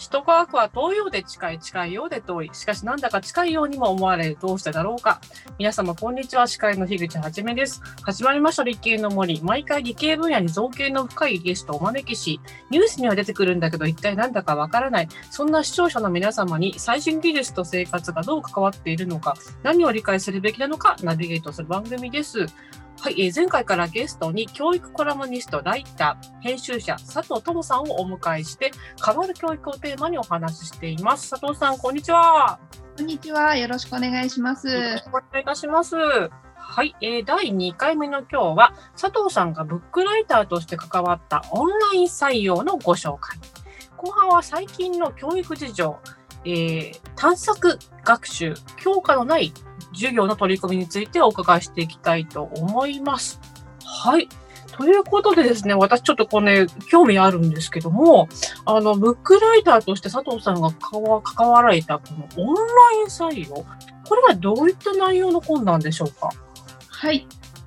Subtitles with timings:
[0.00, 2.50] 首都科学は遠いようで近い、近いようで遠い。
[2.54, 4.38] しかしなんだか近いようにも思われる。
[4.40, 5.20] どうしてだろうか。
[5.58, 6.46] 皆様、こんにちは。
[6.46, 7.82] 司会の樋口はじめです。
[8.02, 9.42] 始まりました理系の森。
[9.42, 12.40] 毎回理系分野に造形の深いゲストをお招きし、
[12.70, 15.08] ニュースには出てくるんだけど、一体なんだかわからない。
[15.30, 22.46] そんな視聴者の皆様に最新技術と生活がどう関わっているのか、何を理解するべきなのか、ナビゲートする番組です。
[23.02, 31.30] はい、えー、前回からゲストに教育コラムニスト、ライター、編集者、佐藤智さんをお迎えして、変わる教育をテーマにお話ししています。
[31.30, 32.60] 佐藤さん、こんにちは。
[32.98, 33.56] こんにちは。
[33.56, 34.68] よろしくお願いします。
[34.68, 35.96] よろしくお願いいたします。
[35.96, 43.38] はい、えー、第2回目の今日は、佐藤さんがブックライターとして関わったオンライン採用のご紹介。
[43.96, 45.98] 後半は最近の教育事情、
[46.44, 49.54] えー、探索学習、教科のない
[49.92, 53.40] 授業の取り組みについてお伺いしていきたいと思います。
[53.84, 54.28] はい。
[54.76, 58.28] ということでですね、私ちょっとこれ、ね、興味あるんですけども、
[58.64, 63.66] あの、ブックライターとして佐藤さんが関わられたこのオンライン採用、
[64.08, 66.30] これはどういった内容の本なんでしょうか？
[66.88, 67.26] はい。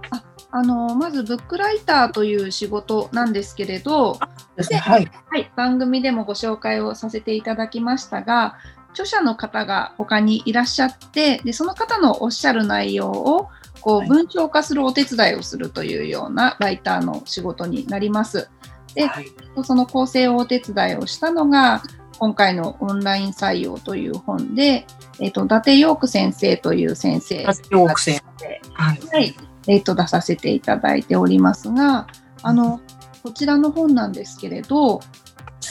[0.10, 4.20] ああの、まずブックライターという仕事なんですけれど、
[4.56, 8.56] ではい、はい、番組でもご紹介をさせていただきましたが、
[8.94, 13.50] 著者の方が他にいらっしゃってでその方のおっしゃる内容を
[13.82, 18.50] こう文章化するお手伝いをするというようなライターの仕事になります。
[18.96, 19.28] で、はい、
[19.64, 21.84] その構成をお手伝いをしたのが
[22.20, 24.86] 今回のオンライン採用という本で、
[25.20, 28.62] えーと、伊達ヨーク先生という先生ヨーク先生。
[28.74, 29.36] はい、はい、
[29.68, 32.08] えーと、出させていただいておりますが
[32.42, 32.82] あの
[33.24, 35.00] こちらの本なんですけれど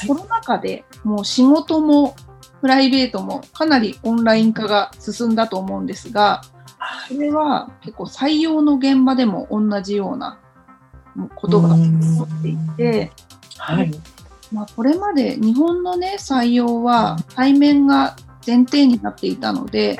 [0.06, 2.15] コロナ禍でもう仕事も
[2.62, 6.42] プライベートもかなりオンライン化が進んだと思うんですが、
[7.08, 10.38] それは結構採用の現場でも同じような
[11.34, 13.10] ことが起こっていて、
[13.58, 13.91] はい。
[14.52, 19.98] まあ、これまで日本の、ね、採用は対面が前提になっていたので、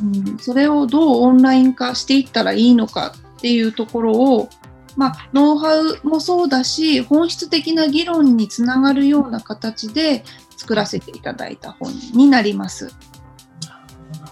[0.00, 4.48] うん、それをどうオンライン化していったらいいのかっていうところを、
[4.96, 10.24] まあ、ノウハウもそうだし本質的な議論につながるような形で
[10.58, 12.84] 作らせていただいた本になります。
[12.84, 12.90] な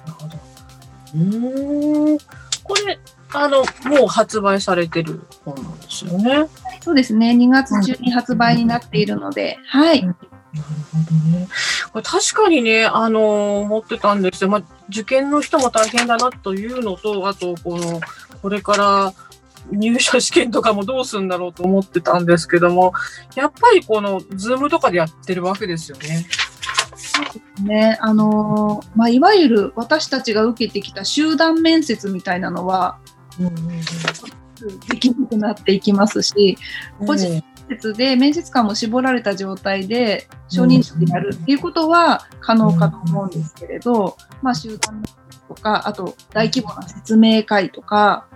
[0.06, 0.36] るほど。
[1.14, 2.18] うん。
[2.64, 2.98] これ
[3.32, 6.48] あのもう発売されてる本なんですよね。
[6.82, 7.30] そうですね。
[7.30, 10.02] 2月中に発売になっているので、はい。
[10.02, 10.16] なる
[10.92, 11.48] ほどね。
[11.92, 14.50] これ確かにね、あの思ってたんですよ。
[14.50, 18.00] まあ、受験の人も大変だなというのと、あと、この、
[18.42, 19.14] これから
[19.72, 22.92] 入社試験とかもどうするんだろうと思ってたんですけども、
[23.34, 26.26] やっぱりこの、ズームとかでやってるわけですよね。
[26.96, 27.98] そうですね。
[28.00, 32.98] あのー、まあ、いわゆる私たちが受けてきた集団面接みたいなのは、
[33.40, 33.54] うん
[34.88, 36.56] できなくなっていきますし、
[37.06, 45.14] 個人面接で面接官も絞られた状態で少人数でやるっていうことは可能かと思うんですけれど、まあ、集団面接
[45.48, 48.35] とか、あと大規模な説明会とか、うん、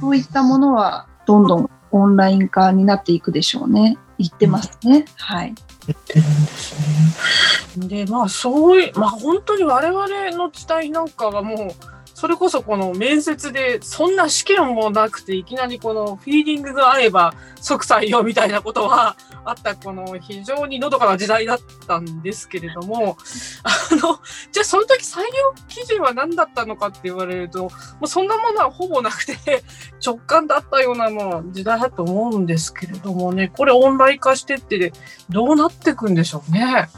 [0.00, 3.98] そういったものはどんどんオンライン化になっていくでしょうね。
[4.18, 4.98] 言ってますね。
[4.98, 5.54] うん、はい。
[5.86, 7.88] 言ってるんですね。
[7.88, 23.18] で、まあそういう、まあ本当に我々の時代なんかはもう、それこそこの面接でそんな試験もなくていきなりこのフィーリングがあれば即採用みたいなことはあったこの非常にのどかな時代だったんですけれども
[23.64, 24.18] あの
[24.50, 27.70] じゃあその時採用基準は何だったのかって言われるとも
[28.04, 29.62] うそんなものはほぼなくて
[30.02, 34.94] 直感だったようなもう時代だと思うんですけれどもねこれオンライン化してって
[35.28, 36.88] どうなっていくんでしょうね。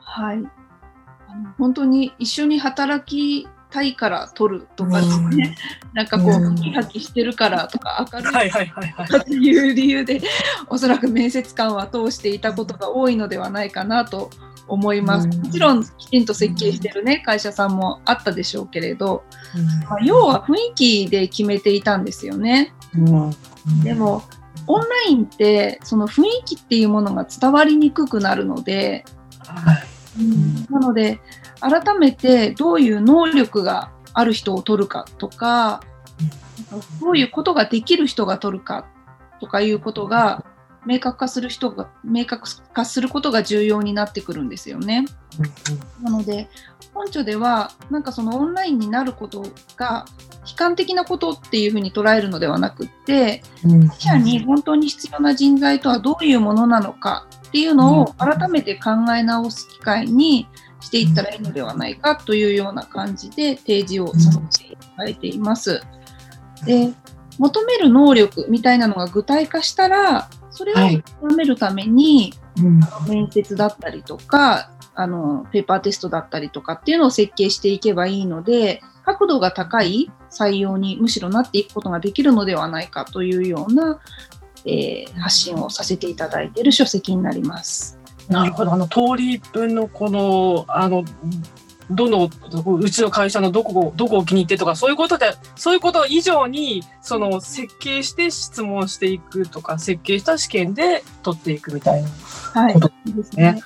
[0.00, 0.42] はい
[1.56, 3.46] 本当に一緒に働き
[3.76, 5.54] たいから撮るとかですね、
[5.84, 8.48] うん、なんかこう、ハキハキしてるからとか、明るい。
[8.48, 10.22] っていう理由で、
[10.68, 14.30] おそらく面接官は通していたことが多いのではないかなと
[14.66, 15.28] 思います。
[15.28, 19.24] もちろんきちんと設計してるね、会社さんもあったでしょうけれど、
[19.90, 22.72] まあ、要は雰囲気で決めていたんですよね。
[23.84, 24.22] でも、
[24.66, 29.04] オンラインってその雰囲気っていうものが伝わりにくくなるので、
[30.18, 31.20] うん、なので
[31.60, 35.82] 改めてどういう能力がある人を取るかとか、
[37.00, 38.86] どういうことができる人が取るか
[39.40, 40.44] とかいうことが
[40.86, 45.04] 明確化する人が明確化することが重要になってくるんですよね。
[46.00, 46.48] なので
[46.94, 49.44] 本著ではなんかそのオンラインになること
[49.76, 50.06] が
[50.48, 60.46] 悲観的なことっていうふうに捉えるのではなくって自社に本当に必要な人材とはどういうものなのかっていうのを改めて考え直す機会に
[60.80, 65.82] していったらいいのではないかというような感じで提示をさせていただいています。
[66.64, 66.92] で
[67.38, 70.76] 求める能力みたいなのが具体化したらそれを
[71.20, 84.00] 極めるために、はいうん、面接だったりとか、あの、ペーパーテストだったりとかっていうのを設計していけばいいので、角度が高い採用にむしろなっていくことができるのではないかというような、
[84.64, 88.00] えー、発信をさせていただいている書籍になります。
[88.28, 88.72] なるほど。
[88.72, 91.04] あの、通り分のこの、あの、
[91.90, 92.28] どの
[92.80, 103.44] うちの会社のどこどこを気に入ってとかそういうことでそういうこと以上にその設計して質問していくとか設計した試験で取っていくみたいなことですね。
[103.44, 103.62] はい、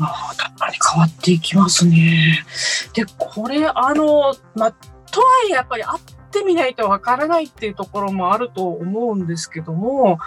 [0.00, 2.44] ああ、かなり変わっていきますね。
[2.94, 6.02] で、これ、あの、ま、とはいえやっぱり会っ
[6.32, 10.18] てみないとわからないっていうところもあると思うんですけども、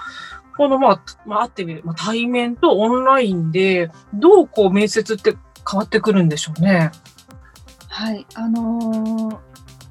[0.57, 5.35] このまあ、まあ、会ってみる、まあ、対面とオンラインで、どうこう面接って
[5.69, 6.91] 変わってくるんでしょうね？
[7.89, 9.37] はい、あのー、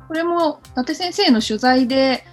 [0.07, 2.25] これも伊達先生の取材で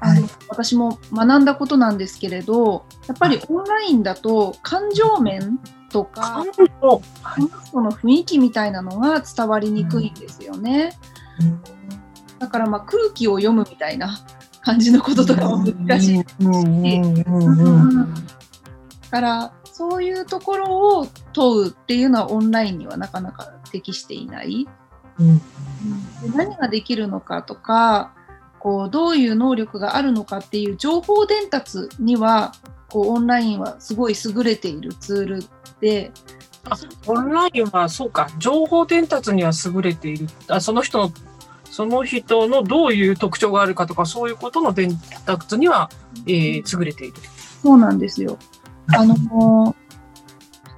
[0.00, 5.60] あの、はい、私も学んだことなんですけれどやっぱりオンラインだと感情面
[5.90, 6.44] とか、
[7.72, 10.96] この雰囲気みたいなのが伝わりにくいんですよね。
[11.40, 11.60] うん、
[12.38, 14.18] だからまあ空気を読むみたいな
[14.62, 16.24] 感じのこととかも難しいし。
[19.02, 24.68] だからそういうところを問うっていうのはオンラインにはなかなか適していない。
[25.18, 25.40] うん、
[26.34, 28.14] 何ができるのかとか
[28.58, 32.52] こうどういう能力があるのかっていう情報伝達には
[32.88, 35.44] こうオンラインはすごい優れているツール
[35.80, 36.12] で。
[36.68, 41.10] あオンラインはそうか情報伝達には優れているあその人の
[41.70, 44.90] その人のどういう特徴があるかとかそういうことの伝
[45.24, 45.88] 達には、
[46.26, 47.14] えー、優れている。
[47.62, 48.38] そうなんですよ。
[48.92, 49.76] あの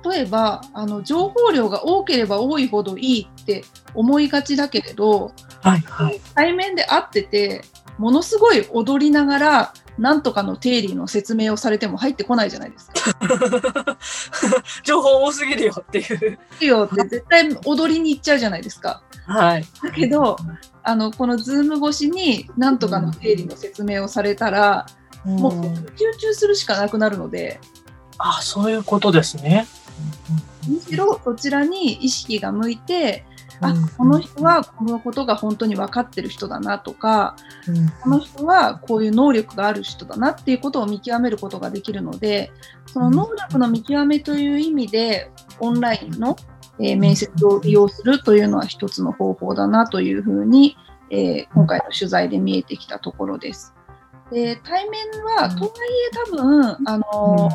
[0.05, 7.63] 例えばあの情報量が多ければ多いほどいいって思いがちだけれど、はいはい、対面で会ってて
[7.99, 13.97] ものすごい踊りながらなんとかの定理の説明をされても入ってこないじゃないですか。
[14.85, 16.39] 情報多すぎるよっていう。
[16.61, 19.03] いいよって絶対踊りに行っちゃうじゃないですか。
[19.27, 20.37] はい、だけど
[20.85, 24.87] あのこのズーム越しになんとかの定理の説明をされたら、
[25.25, 25.53] うん、もう
[25.97, 27.61] 集中するしかなくなるので。
[28.19, 29.67] あそういうことですね。
[30.69, 33.25] むしろそちらに意識が向いて、
[33.63, 37.37] あこの人はこのことが本当に分かってる人だなとか、
[38.03, 42.53] この人はこういう能力がある人だなっていうことを見極めることができるので
[42.87, 45.31] その能力の見極めという意味で
[45.61, 46.37] オンラインの、
[46.79, 50.77] えー、面接を利用するというのは一つの方法だなというふうに、
[51.11, 53.75] えー、今回の取材で見えてきたところです。
[54.31, 55.01] で対面
[55.37, 55.71] はとはい
[56.11, 57.51] え多分あの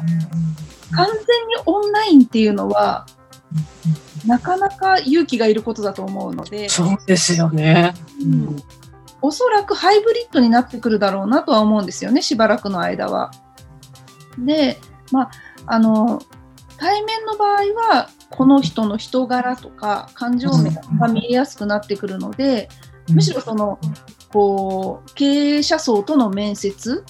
[0.91, 1.25] 完全に
[1.65, 3.07] オンラインっていうのは
[4.27, 6.69] なかなか勇気がいることだと思うので。
[6.69, 7.93] そうですよね、
[8.23, 8.57] うん、
[9.21, 13.31] おそらくハイブリッドになってくるだろうなとは思うんですよねしばらくの間は。
[14.37, 14.77] で
[15.11, 15.31] まあ
[15.65, 16.21] あの
[16.77, 22.69] 対面の場合はこの人の人柄とか感情面が見えやすくなってくるので、
[23.13, 23.79] むしろその
[24.31, 27.03] こう経営者層との面接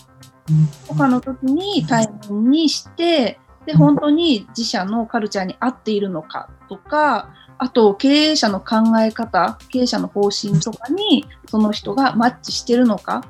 [0.88, 13.24] とかの時に対面にしてで本当に自社のカルチャーに合っているのかとかあと経営者の考え方経営者の方針とかにその人がマッチしてるのか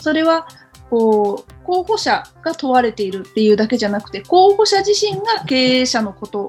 [0.00, 0.48] それは
[0.94, 6.48] こう候補者が問われているっていうだけじゃなくて候補者自身が経営者のこと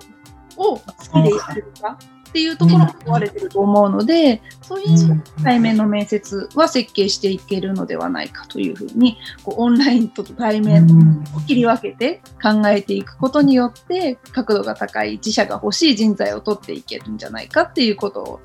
[0.55, 1.97] を好きでやるか
[2.29, 10.85] っていうところも問われてると思うので、そういう対面の面接は設計していけるのではないかというふうに、こうオンラインと対面
[11.33, 18.41] を切り分けて考えていくことによって、角度が高い自社が欲しい人材を取っていけるんじゃないかっていうことを、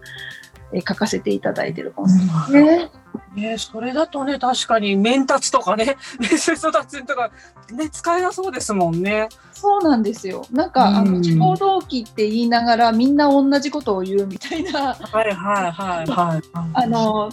[0.72, 2.90] え書かせていただいてる本ですね。
[3.34, 7.30] ね、それだとね、確かに、面達とかね、 面接達とか、
[7.72, 9.28] ね、使えなそうですもんね。
[9.52, 10.44] そうなんですよ。
[10.50, 14.94] なんか、うん、あの、行動機って言いながら、みんな同じことを言うみたいな。
[14.94, 16.42] はいはいはいはい。
[16.74, 17.30] あの、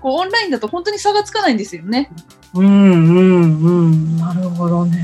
[0.00, 2.10] こう、オンラインだと本当に差がつかないんですよね。
[2.54, 4.16] うんうんうん。
[4.18, 4.98] なるほどね。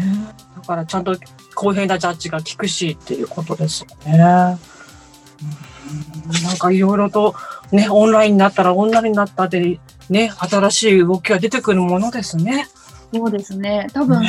[0.56, 1.16] だから、ちゃんと
[1.54, 4.58] 公平なジャッジが効くしっていうことですよね。
[5.42, 5.67] うん、
[6.44, 7.34] なんかいろいろと、
[7.72, 12.66] ね、オンラインになったらオンラインになったで、ね、新しい動きが出てくるものですね。
[13.12, 13.86] そうですね。
[13.94, 14.22] 多分、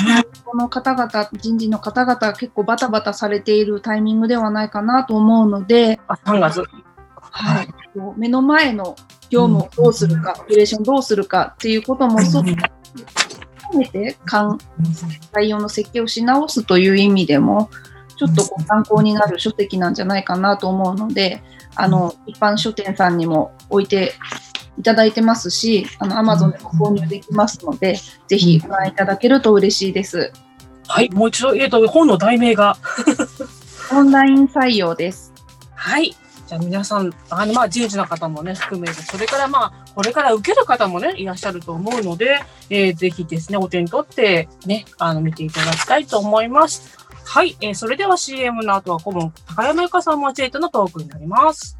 [0.46, 6.63] この方々、人事の方々、結構バタバタされているタイミングではないかなと思うので、あ3月。
[7.20, 7.68] はい。
[8.18, 8.96] 目の前の
[9.30, 12.60] 業務をどうするか、オペレーションどうするかっていうことも、そう、含
[13.75, 14.18] めて、
[15.34, 17.70] 対応の設計をし直すという意味でも、
[18.20, 21.42] ちょっとこう参考になる書籍なんじゃないかなと思うので、
[21.76, 24.12] あの、一般書店さんにも置いて
[24.78, 27.98] いただいてますし、あの、アマゾンでも購入できますので、
[28.28, 30.34] ぜひご覧いただけると嬉しいです。
[30.90, 32.76] はい、もう一度、えっ、ー、と、本の題名が。
[33.94, 35.32] オンライン採用です。
[35.76, 36.14] はい。
[36.46, 46.99] じゃあ皆さん、あの、まあ、人事の方もね、含めて、それからまあ、これから受ける方もね、いらっしゃると思うので、えー、ぜひですね、お手に取って、ね、あの、見ていただきたいと思います。
[47.29, 47.55] はい。
[47.62, 51.77] えー、それでは CM の後は顧問、高山由香さん交えてのトークになります。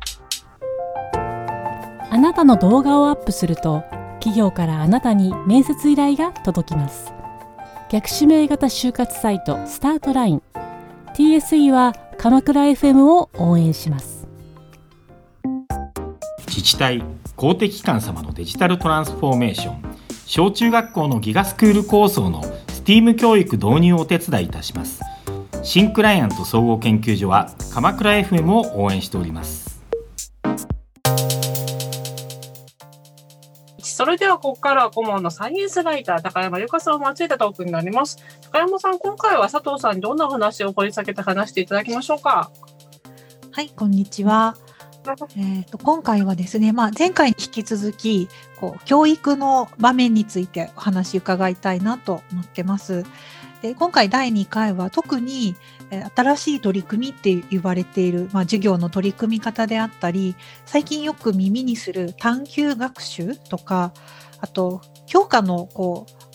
[2.12, 3.84] あなたの動画をアップすると、
[4.20, 7.12] 企業からあなたに面接依頼が届きます。
[7.90, 10.44] 逆指名型就活サイトスタートライン
[11.16, 14.28] TSE は鎌倉 FM を応援します
[16.48, 17.04] 自治体
[17.36, 19.82] 公的機関様のデジタルトランスフォーメーション
[20.28, 25.02] 小中学校のギガスクール構想の STEAM 教育導入をお手伝いいたします
[25.62, 29.80] 新クライアント総合研究所は鎌倉 FM を応援しております
[33.82, 38.18] それではここからは顧問のサイエンスライター、高山由香さんを交えたトークになります。
[38.50, 42.50] 高山さん、今回は佐藤さんにどんな話を掘り下げて話していただきましょうか。
[43.52, 44.56] はい、こんにちは。
[45.36, 53.04] えーと、今回はですね、まあ、前回に引き続きこう教育の場面についてお話伺いたいなと思ってます。
[53.62, 55.56] で今回第2回は特に
[56.16, 60.36] 新しい取り組みって言われている、まあ、授業の取り組み方であったり
[60.66, 63.94] 最近よく耳にする探究学習とか
[64.40, 66.30] あと教科のこう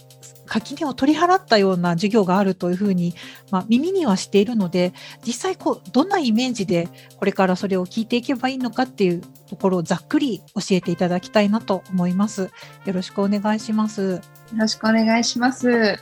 [0.47, 3.15] 垣根を取り払ったような授業があるというふうに、
[3.51, 4.93] まあ、耳にはしているので
[5.27, 12.51] 実際こうどんなイメージでこれからそれを聞いていけばいいのかっていうところをざっくり教えていただきたいなと思います。
[12.85, 14.03] よろしくお願いします。
[14.03, 14.21] よ
[14.57, 15.99] ろしくお願いします。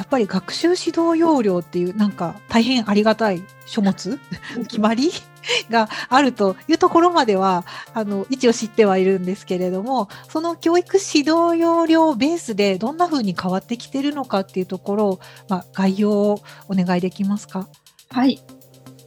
[0.00, 4.18] やっぱり学習指導要領っていうなんか大変ありがたい書物
[4.66, 5.10] 決まり？
[5.70, 7.64] があるというところまでは
[7.94, 17.68] あの一応知ってはいるんですけれどもその教育指導要領ベースでどんなふうに変わってきてるのかっていうところを、まあ、概要をお願いできますか？
[18.10, 18.42] はい。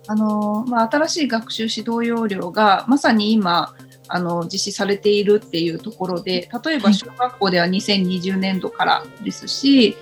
[0.08, 3.74] あのまあ、新しい学習指導要領がまさに今
[4.08, 9.96] あの実施されているっていうところで例えば小学校では2020年度からですし、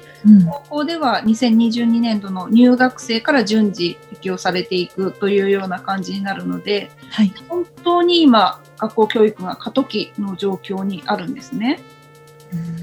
[0.46, 11.80] 高校では2022年度の入学生から順次適用されていくというような感じになるので、はい、本当に今学校教育が過渡期の状況にあるんですね。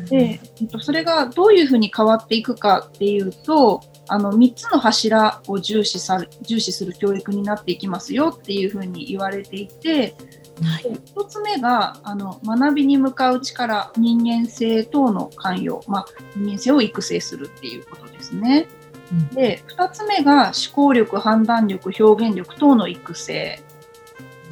[0.09, 10.14] で、えっと、それがどういうふうに変わっていくかっていうとあの3つの柱を重視さ重視する教育になっていきますよっていうふうに言われていて
[10.62, 18.66] はい、1つ目があの学びに向かう力人間性等の関与、まあ、人間性を育成するっていうことですね。
[19.12, 23.60] うん、で2つ目が思考力判断力表現力等の育成。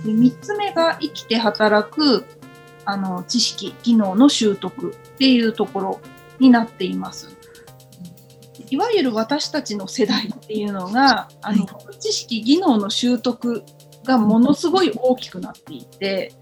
[0.05, 2.25] で3つ目が生きて働く
[2.85, 6.01] あの知識技能の習得っていうところ
[6.39, 7.37] になっています。
[8.69, 13.63] いわゆる私たちの世代っていうのが、あの、はい、知識技能の習得
[14.07, 16.33] がものすごい大きくなっていて、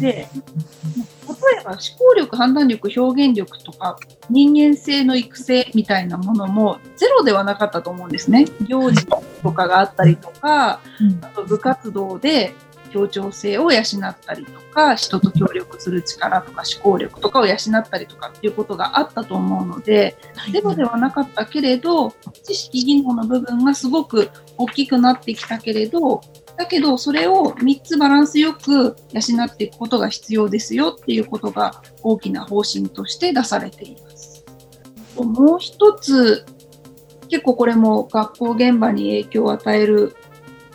[0.00, 3.98] 例えば思考力判断力表現力とか
[4.30, 8.46] 人間性の育成みたいなものもゼロではなかったと思うんですね。
[8.66, 10.80] 行事とかがあったりとか、
[11.22, 12.54] あと部活動で
[12.96, 20.16] 協調性を養ったりとか人と協力する力とか思考力とかを養ったりとかっていうことがあったと思うので
[20.52, 22.10] ゼロではなかったけれど
[22.42, 26.22] 知識技能の部分がすごく大きくなってきたけれど
[26.56, 34.44] だけど、それを3つバランスよく養っていくことが必要ですよっていうことが大きな方針として出されています。
[35.16, 36.46] もう一つ、
[37.28, 40.16] 結構これも学校現場に影響を与える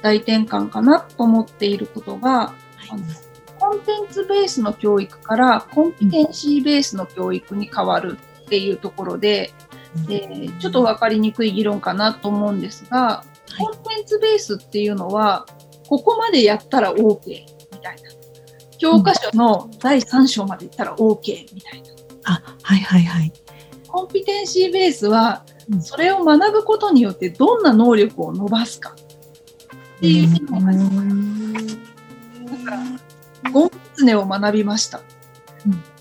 [0.01, 2.53] 大転換かなと思っていることが、
[3.59, 9.53] コンテンツベースの教育からコンピテンシーベースの教育に変わるっていうところで、
[10.07, 13.23] でちょっと分かりにくい議論かなと思うんですが、
[13.57, 15.45] コンテンツベースっていうのは
[15.91, 18.01] ここまでやったら OK みたいな。
[18.77, 21.89] 教科書の第3章までいったら OK みたいな。
[22.23, 23.33] あ、はいはいはい。
[23.89, 25.43] コンピテンシーベースは、
[25.81, 28.95] それを学ぶことによってどんな能力を伸ばすか
[29.97, 31.77] っていう機能があります。
[32.65, 32.77] だか
[33.43, 35.01] ら、ゴンギツネを学びました。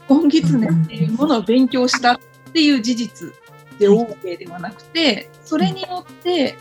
[0.06, 2.18] ゴンギツネっていうものを勉強したっ
[2.52, 3.32] ていう事実
[3.80, 6.56] で OK ではなくて、それによって、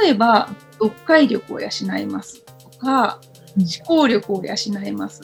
[0.00, 0.48] 例えば、
[0.80, 2.42] 読解力を養います。
[2.86, 3.20] か
[3.56, 5.22] 思考力を養います。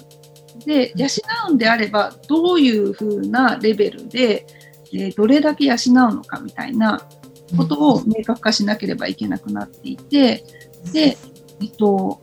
[0.67, 1.07] で養
[1.49, 4.47] うんであればどういうふうなレベルで、
[4.93, 5.79] えー、どれだけ養う
[6.15, 7.09] のかみたいな
[7.57, 10.45] ことを明確化しなければいけなくなっていて
[10.93, 11.17] で、
[11.61, 12.21] えっと、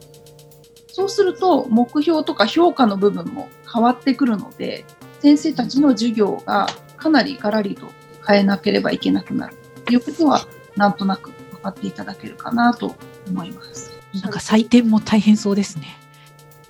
[0.88, 4.84] そうすると目標とか評価の部分も変わってくるので
[5.20, 7.88] 先生たちの授業がかなりガラリと
[8.26, 12.94] 変えなければいけなくなるということはなんとなく分かっていただけるかなと
[13.28, 13.89] 思います。
[14.22, 15.96] なんか採点も大変そうですね。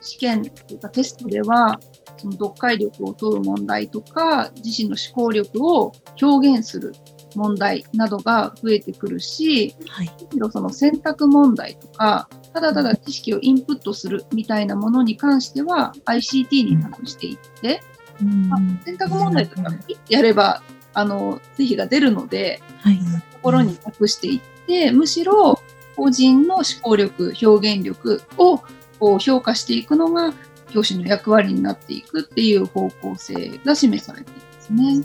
[0.01, 1.81] 試験というかテストでは、
[2.17, 6.93] その読解力を問う問題とか、自身の思考力を表現する
[7.35, 10.11] 問題などが増えてくるし、はい、
[10.53, 17.81] その選択問題とか、ただただ知識をインプットするみたいなものに関しては ICT に託していって、
[18.21, 19.71] うん、まあ、選択問題とか
[20.09, 25.61] やればあの是非が出るので、はい、ところに託していってむしろ
[26.01, 28.63] 個人の思考力表現力を
[28.99, 30.33] こう評価していくのが
[30.71, 35.05] 教師の役割になっていくっていう方向性が示されていますね。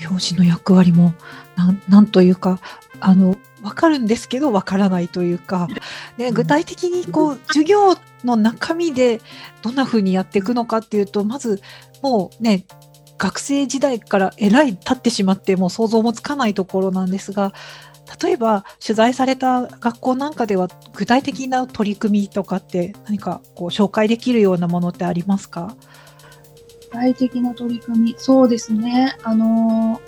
[0.00, 1.14] 教師の役割も
[1.88, 2.60] なんというか
[3.00, 5.66] あの分かるんですけど分からないというか、
[6.18, 9.20] ね、具体的にこう授業の中身で
[9.62, 11.60] どんな風にやっていくのかっていうとまず
[12.00, 12.64] もうね
[13.18, 17.52] 学生時代からえらい経ってしまってもう想像もつかないところなんですが
[18.20, 25.76] 例えば取材された学校なんかでは具体的な取り組みとかって何かこう紹介できるようなものってありますか？
[26.90, 29.16] 具体的な取り組みそうですね。
[29.22, 30.00] あの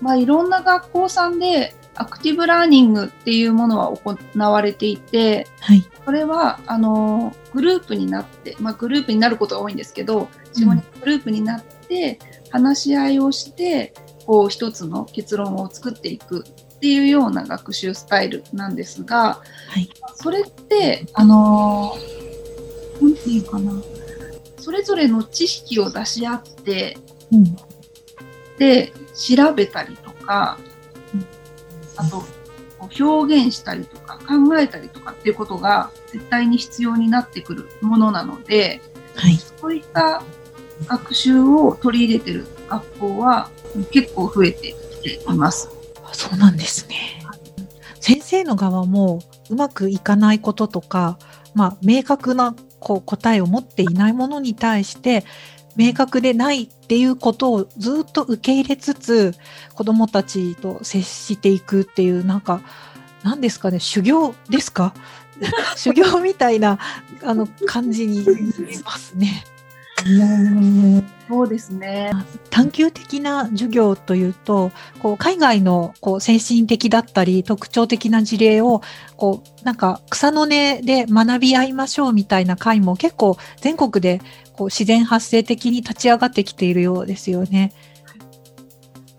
[0.00, 13.94] まあいろんな学校さんでアクティブラーニングっていうものは行われていて、はい、これはあのグループになって、まあ、グループになることが多いんですけど4、5人グループになって話し合いをして
[14.26, 16.44] こう一つの結論を作っていく
[16.78, 21.92] っていうような学習スタイルなんですが、はい、それってあの
[23.02, 23.72] 何て言うかな。
[24.60, 26.98] それぞれの知識を出し合って、
[27.32, 27.44] うん、
[28.58, 30.58] で調べたりとか
[31.96, 32.24] あと
[33.00, 38.80] 表現したりとか考えたりとかっていうことが絶対に必要になってくるものなので、
[39.16, 40.22] はい、そういった
[40.86, 43.50] 学習を取り入れてる学校は
[43.90, 45.77] 結構増えてきています。
[46.12, 46.96] そうなんですね。
[48.00, 51.18] 先生の側もうまくいかないこととか、
[51.54, 55.24] まあ、明確なこう答えを持っていないものに対して
[55.76, 59.34] 明確でないっていうことをずっと受け入れつつ
[59.74, 62.62] 子どもたちと接していくっていうなんか
[63.24, 64.94] 何ですかね修行ですか？
[65.76, 66.78] 修行みたいな
[67.24, 68.26] あの感じに見
[68.72, 69.44] えますね。
[71.28, 72.12] そうですね
[72.50, 74.70] 探究的な授業というと
[75.02, 78.82] こう海外のこう先進的だったり特徴的な事例を
[79.16, 84.20] こうなんか草の根で学び合いましょうみたいな会も結構全国で
[84.54, 87.72] こう自然発生的に立ち上がってきているようですよね。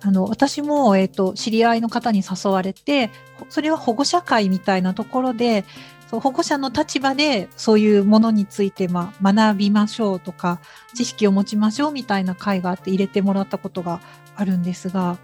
[0.02, 3.10] あの私も、えーと、知り合いの方に誘われて
[3.50, 5.66] それは保護者会みたいなところで
[6.10, 10.60] そう保護者の立場でそういうものについて、まあ、学びましょうとか
[10.96, 14.02] 知識を持ちましょうみたいな会があって入れてもらったことが
[14.36, 15.18] あるんですが、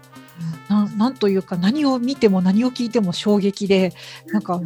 [0.68, 3.94] ななんというか何を見ても何を聞いても衝撃で
[4.26, 4.60] なんか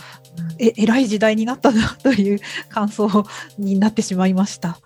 [0.59, 3.09] え偉い時代になったなという 感想
[3.59, 4.71] になってしまいました。
[4.71, 4.77] は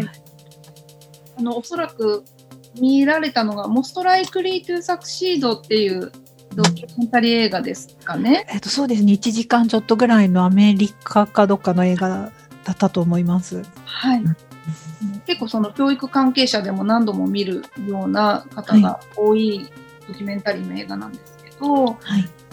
[0.00, 0.08] い、
[1.38, 2.24] あのおそらく
[2.78, 6.10] 見られたのが「モストライクリートゥサクシードっていう
[6.54, 8.46] ドキュメンタリー映画ですかね。
[8.50, 9.12] えっと、そうですね。
[9.12, 12.32] 1時間ちょっとぐらいのアメリカかどっかの映画
[12.64, 13.62] だったと思います。
[13.84, 14.24] はい、
[15.26, 19.68] 結構その教育関係者でも何度も見るような方が多い
[20.08, 21.96] ドキュメンタリーの映画なんですけど、はい、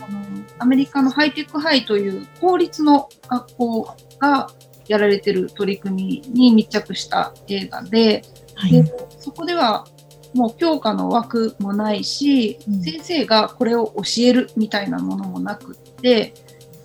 [0.01, 0.21] あの
[0.59, 4.49] アメリカのハイテクハイという公立の学校が
[4.87, 8.23] やられてる取り組みに密着した映画で
[8.61, 9.85] はい、でそこでは
[10.33, 16.33] もう教科の枠もないし、うん、先生がこれを教えるみたいなものもなくって、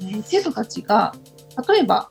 [0.01, 1.15] えー、生徒たちが
[1.69, 2.11] 例えば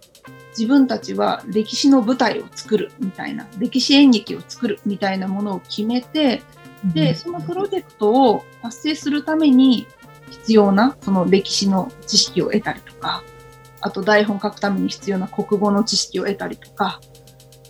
[0.57, 6.41] 自分たちは歴史の舞台を作るみたいな歴史演劇を作るみたいなものを決めて、
[6.85, 9.87] うん、でそのプロジェクトを達成するために
[10.29, 13.23] 必要なその歴史の知識を得たりとか
[13.81, 17.01] あと台本書くために必要な国語の知識を得たりとか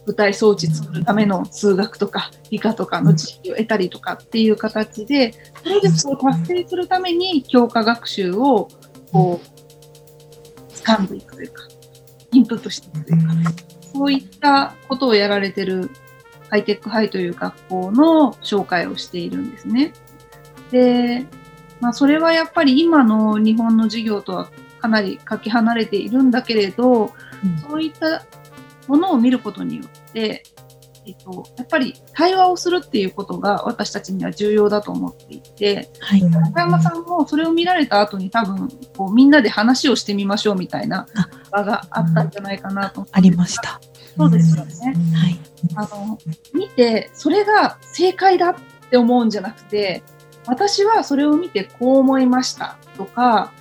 [0.06, 8.68] 舞台装置作るための数学とか理科とかの知識を得たりとかっていう形でプロジェクトを達成するために教科学習を
[9.12, 11.64] こう掴んでいくというか
[12.32, 13.34] インプットしていくというか
[13.94, 15.90] そういったことをやられてる
[16.50, 19.94] ハイテックハイという学校の紹介をしているんですね。
[20.72, 21.26] で、
[21.80, 27.14] まあ、それはやっぱり今の日本の授業とはかなりかけ離れているんだけれど、
[27.44, 28.24] うん、そういった
[28.88, 30.44] ものを見ることによって、
[31.08, 41.08] えっと、やっぱり対話をするっていうことが私たちには重要だと思っていて、はい、中山さんもそれを見られた後に多分こうみんなで話をしてみましょうみたいな
[41.52, 43.80] 場があったんじゃないかなと思って、ありました。
[44.18, 44.74] そうですよね。
[45.14, 45.40] はい、
[45.76, 46.18] あの
[46.54, 48.56] 見てそれが正解だっ
[48.90, 50.04] て思うんじゃなくて
[50.48, 53.52] 私はそれを見てこう思いましたとか、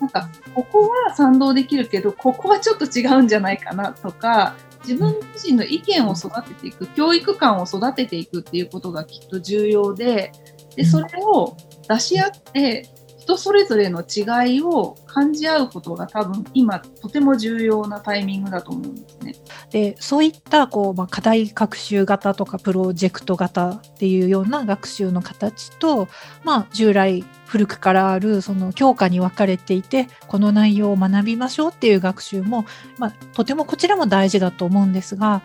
[0.00, 10.32] なんか、ここは賛同できるけど、ここはちょっと違うんじゃないかなとか、自分自身の意見を育てていく、教育観を育てていくっていうことがきっと重要で、
[10.76, 11.56] で、それを
[11.88, 12.88] 出し合って、
[13.24, 19.34] 人それぞれの違いを感じ合うことが多分今とても重要なタイミングだと思うんですね。
[19.70, 26.06] でそういったこう、まあ、課題学習型とかプロジェクト型っていうような学習の形と、
[26.44, 32.66] まあ、従来古くからあるその教科に分かれていてこの内容を学びましょうっていう学習も、
[32.98, 35.42] まあ、とてもこちらも大事だと思うんですが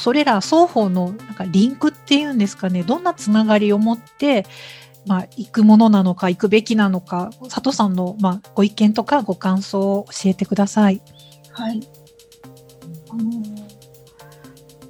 [0.00, 4.46] それら双方のなんかリンクっていうんですかねどんなつながりを持って
[5.06, 11.02] まあ、行くものなのか行くべきなのか佐藤さんの、まあ、ご意見とかご感想を教えてください。
[11.50, 11.80] はい
[13.10, 13.72] あの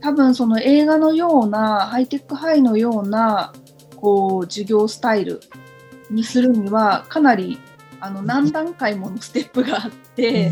[0.01, 3.53] 多分その映画のようなハイテックハイのような
[3.97, 5.41] こう授業スタイル
[6.11, 7.61] にするにはかなり
[8.01, 10.51] あの何段階ものステップがあって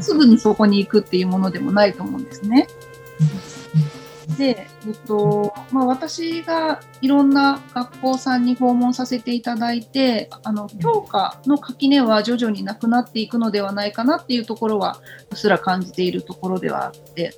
[0.00, 2.68] すぐにそこに行くっていうものでもないと思うんですね。
[4.36, 17.34] で、えっとまあ、私がいろんな学校さんに訪問させていただいてあの教科の垣根は徐々になくなっていくのではないかなっていうところはうっすら感じているところではあって。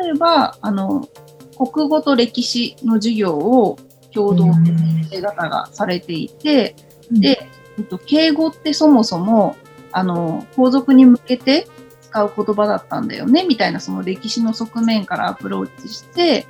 [0.00, 1.08] 例えばあの
[1.56, 3.78] 国語と歴史の授業を
[4.12, 6.76] 共同で先生方がされていて、
[7.10, 9.56] で、えっと、敬語ってそもそも
[9.92, 11.66] あの皇族に向けて
[12.08, 16.46] 使う言葉だったんだよねみたいなその歴史の側面からアプローチして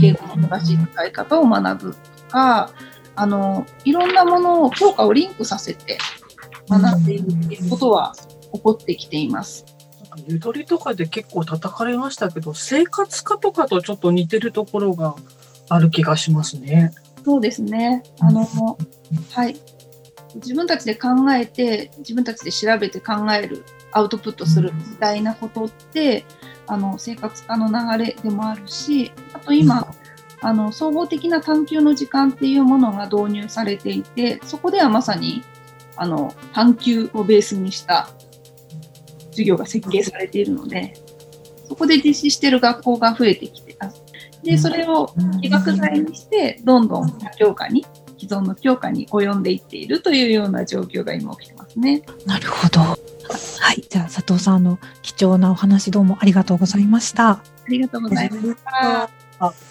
[0.00, 1.98] 敬語の正しい使い方を学ぶと
[2.30, 2.72] か
[3.16, 5.98] あのいろんなものを教科をリンクさせて
[6.68, 8.14] 学んでいるっていうことは
[8.52, 9.64] 起こってきています。
[10.26, 15.14] ゆとりとかで結構叩かれましたけど生活科とかとちょっと似てるところが
[15.68, 16.92] ある気がしますね。
[17.24, 18.02] そうですね。
[18.18, 18.44] あの、
[19.30, 19.56] はい。
[20.36, 26.24] 自分たちで考えて、自分たちで調べて考えるアウトプットするみたいなことって、
[26.66, 29.92] あの生活科の流れでもあるしあと今、
[30.40, 35.42] あの総合的な探究の時間っていうものが導入されていてそこではまさに
[35.96, 38.08] あの探究をベースにした
[39.30, 40.94] 授業が設計されているので
[41.68, 43.70] そこで実施している学校が増えてきて
[44.42, 47.84] でそれを起学材にしてどんどん教科に
[48.18, 52.02] 既存の教科に及んでいっているというような状況が今起きてますね。
[52.26, 52.80] なるほど
[53.60, 57.30] はい、じゃあ佐藤さんの貴重なお話どうもありがとうございました。
[57.30, 58.56] ありがとうございまし
[59.38, 59.69] た。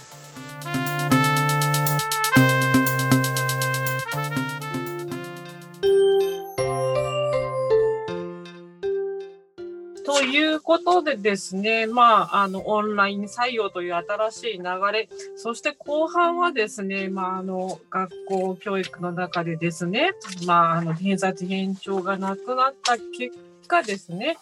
[10.09, 20.13] ということでですね、まあ、あの、オンライン採用という新しい流れ、そして後半はですね、まあ、あの、学校教育の中でですね、
[20.47, 24.37] まあ、あの、偏差値偏重がなくなった結果ですね、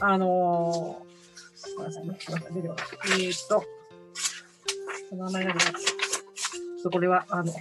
[0.00, 2.82] あのー、ごめんなさいね、ごめんなさい、出てこな
[3.16, 3.24] い。
[3.24, 3.64] えー、っと、
[5.14, 5.84] 名前が出ます。
[5.86, 7.54] ちょっとこれは、あの、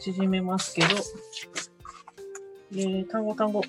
[0.00, 0.88] 縮めますけど、
[2.72, 3.62] えー、単語単語。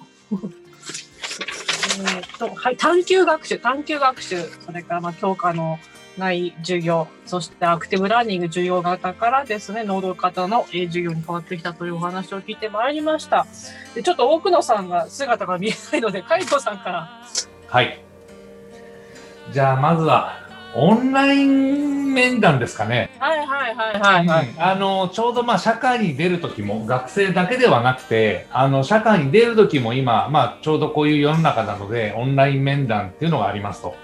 [2.15, 5.79] えっと、はい、探究学習、探究学習、それから、まあ、教科の
[6.17, 13.45] ない授業、そしてアクティブラーニング授業型からですね、能動型の授業に変わってきたというお話を聞いてまいりました。
[13.93, 17.09] でちょっと奥野さんが姿が見えないので、海藤さんから。
[17.67, 18.01] はい。
[19.51, 20.44] じゃあ、まずは、
[20.77, 23.09] オンライン面談ですかね。
[23.19, 33.95] はいはいはいはい、はい、あの、ちょうどまあ社会に出る時も学生だけではなくて、あの、社会に出る時も今、まあちょうどこういう世の中なので、オンライン面談っていうのがありますと。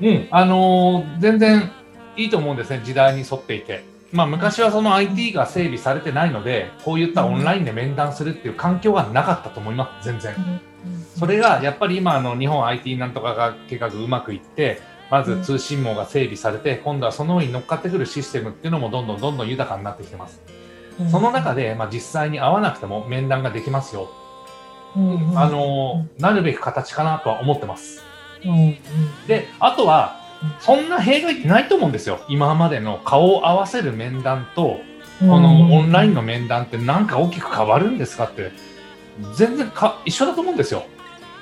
[0.00, 1.70] うん、あのー、全然
[2.16, 3.84] いいと思うんですね、時代に沿っていて。
[4.12, 10.34] まあ、昔はその IT が整備されてないので、こういったオンラインで面談するっていう環境がなかったと思います、全然。
[11.18, 14.80] それがやっぱり今、の日本 IT なんとかが計画うまくいって、
[15.10, 20.40] まず通信網が整備されて、今度はその上に乗っかってくるシステムっていうのもどんどんどんどん豊かになってきてます。
[21.10, 24.10] その中で、まあ、実際に会わなくても面談ができますよ。
[25.34, 28.02] あのなるべき形かなとは思ってます。
[29.26, 30.20] であとは
[30.60, 34.80] そんな弊害ってないと思うんですよ今までの顔を合わせる面談と
[35.20, 38.52] このオンラインの面談って何か大きく変わるんですかって
[39.34, 40.84] 全然か一緒だと思うんですよ。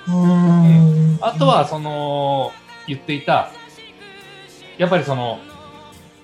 [0.08, 2.52] うんあとはその
[2.86, 3.50] 言っていた
[4.78, 5.38] やっぱりその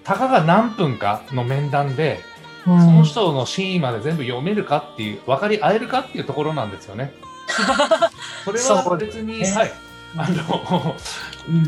[0.04, 2.20] たかが何分かの面談で
[2.64, 7.12] その人の真意まで全部読めるかっていう分かり合えるかっていうところなんですよね。
[8.44, 9.72] それは別に、はい、
[10.16, 10.96] あの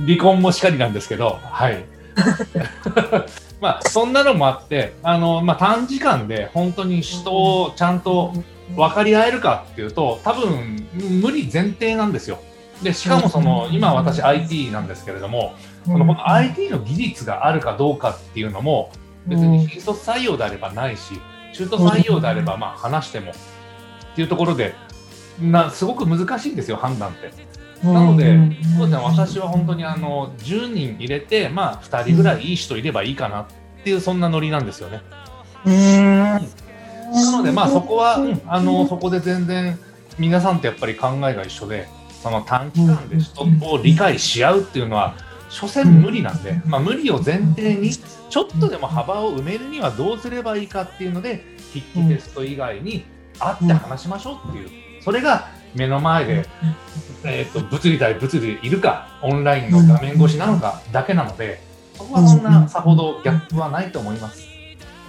[0.06, 1.84] 離婚もしかりなんですけど、はい。
[3.60, 8.32] まあ、そんなのもあって、あの、まあ、短時間で本当に人をちゃんと
[8.74, 12.40] 分かり合えるかっていうと、多分、無理前提なんですよ。
[12.82, 18.90] で、しかもその、今私 IT なんですけれども、このこの IT の技術があるかどうかっていうのも、
[19.26, 21.20] 別に新卒採用であればないし、
[21.52, 23.34] 中途採用であればまあ話してもっ
[24.14, 24.74] ていうところで、
[25.40, 27.32] なすごく難しいんですよ、判断って。
[27.84, 28.34] なので、
[28.76, 33.46] そうですね、私は本当にあの10人入れて、まあ、2人ぐらいいい人いればいいかなっ
[33.84, 35.00] ていう、そんなノリなんですよね。
[35.64, 36.38] な
[37.38, 39.78] ので、まあ、そこは、あのそこで全然
[40.18, 41.88] 皆さんとやっぱり考えが一緒で、
[42.22, 45.14] その短期間で人を理解し合うっていうのは、
[45.48, 53.04] 所詮無理なんで、まあ、無理を前提に、ちょっとでも幅を埋めるにはどうすればいいかっていうので、筆記テスト以外に
[53.38, 56.46] 会って話しましょうっていう、それが目の前で、
[57.24, 61.60] えーと、物理対物理いるかオンラインの画面越しなのかだけなので
[61.94, 64.48] そこはそんなさほどギャップはないと思います。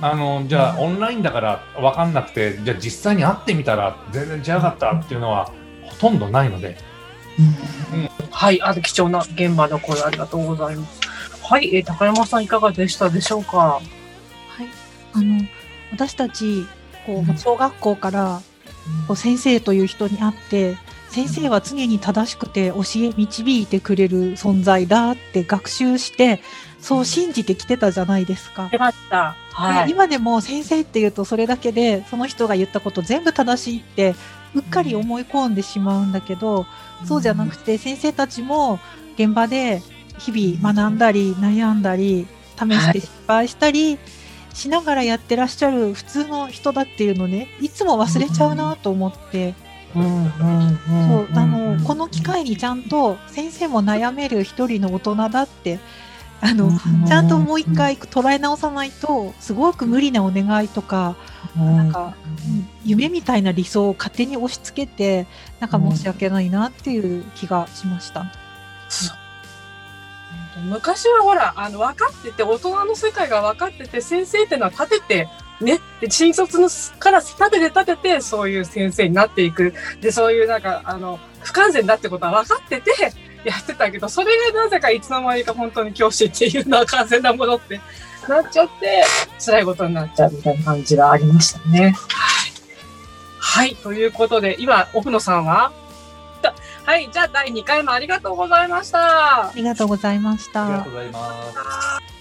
[0.03, 5.51] あのじゃあオンラインだから分かんなくてじゃあ実際に会ってみたら全然違かったっていうのは
[5.83, 6.75] ほとんどないので、
[7.39, 11.01] うん、はいあの貴重な現場の声ありがとうございます。
[11.43, 13.57] はい、えー、高山さんいかがでしたでしょうか？
[13.57, 13.81] は
[14.63, 14.67] い。
[15.13, 15.41] あの
[15.91, 16.65] 私たち
[17.05, 18.41] こう小学校から
[19.07, 20.77] こう先生という人に会って
[21.09, 26.41] 先生は常に正しくて教え導いてくれる存在だって学習して
[26.79, 28.69] そう信じてきてたじゃないですか。
[29.53, 34.15] はい、今でも先生っていうとそれだけでその人が言ったこと全部正しいって
[34.55, 36.65] うっかり思い込んでしまうんだけど、
[37.05, 38.79] そうじゃなくて先生たちも
[39.15, 39.81] 現場で
[40.17, 43.97] 日々学んだり悩んだり試して失敗したり、
[44.53, 49.53] しながらやってらっしゃる普通の人だっていうのねいつも忘れちゃうなと思って。
[49.93, 55.79] そうあのこの機会にちゃんと先生も悩める一人の大人だって
[56.39, 56.71] あの
[57.05, 61.17] ちゃんともう一回捉え直さないとすごく無理なお願いとか
[61.57, 62.15] なんか
[62.85, 65.27] 夢みたいな理想を勝手に押し付けて
[65.59, 68.25] なんか申し訳ないなっていう気がしました。
[70.65, 75.29] 昔はほら、あの、分かってて、大人の世界が分かってて、先生っていうのは立てて、
[75.61, 76.67] ね、で、新卒の
[76.99, 79.73] から立てて立てて、そういう先生になっていく。
[80.01, 82.91] で、そういうなんか、あの、不完全だってことは分かってて、
[83.43, 87.79] やってたけど、それがなぜかいつの間にか本当に教師っていうのは完全なものって
[88.27, 89.03] なっちゃって、
[89.43, 91.95] 辛いことになっちゃうみたいな感じがありましたね。
[93.51, 93.67] はい。
[93.67, 93.75] はい。
[93.75, 95.73] ということで、今、奥野さんは？
[96.85, 99.49] はい、じゃあ第2回もありがとうございました。
[99.49, 100.65] ありがとうございました。
[100.65, 101.43] ありがとうございま
[101.99, 102.20] す。